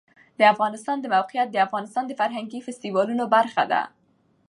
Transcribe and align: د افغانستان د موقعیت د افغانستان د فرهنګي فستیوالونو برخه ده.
د 0.39 0.41
افغانستان 0.53 0.97
د 1.01 1.05
موقعیت 1.15 1.47
د 1.51 1.57
افغانستان 1.67 2.03
د 2.07 2.11
فرهنګي 2.19 2.59
فستیوالونو 2.65 3.23
برخه 3.35 3.63
ده. 3.71 3.81